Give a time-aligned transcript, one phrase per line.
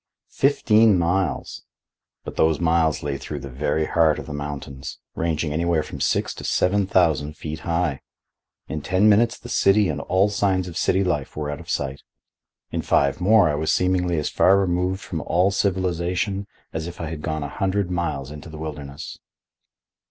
[0.31, 1.63] Fifteen miles!
[2.23, 6.33] but those miles lay through the very heart of the mountains, ranging anywhere from six
[6.33, 8.01] to seven thousand feet high.
[8.67, 12.01] In ten minutes the city and all signs of city life were out of sight.
[12.71, 17.11] In five more I was seemingly as far removed from all civilization as if I
[17.11, 19.19] had gone a hundred miles into the wilderness.